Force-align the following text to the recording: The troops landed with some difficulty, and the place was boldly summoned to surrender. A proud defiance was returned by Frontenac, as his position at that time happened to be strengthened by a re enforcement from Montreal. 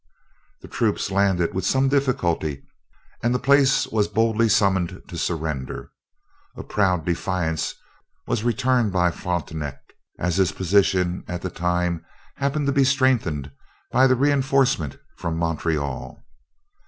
The 0.63 0.67
troops 0.67 1.11
landed 1.11 1.53
with 1.53 1.63
some 1.63 1.87
difficulty, 1.87 2.65
and 3.21 3.35
the 3.35 3.37
place 3.37 3.85
was 3.85 4.07
boldly 4.07 4.49
summoned 4.49 4.99
to 5.07 5.15
surrender. 5.15 5.91
A 6.57 6.63
proud 6.63 7.05
defiance 7.05 7.75
was 8.25 8.43
returned 8.43 8.91
by 8.91 9.11
Frontenac, 9.11 9.79
as 10.17 10.37
his 10.37 10.53
position 10.53 11.23
at 11.27 11.43
that 11.43 11.55
time 11.55 12.03
happened 12.37 12.65
to 12.65 12.73
be 12.73 12.83
strengthened 12.83 13.51
by 13.91 14.05
a 14.05 14.15
re 14.15 14.31
enforcement 14.31 14.97
from 15.17 15.37
Montreal. 15.37 16.19